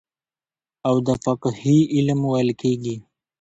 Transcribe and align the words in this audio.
او 0.87 0.95
د 1.07 1.09
فقهي 1.23 1.79
علم 1.93 2.19
ويل 2.31 2.51
کېږي. 2.61 2.95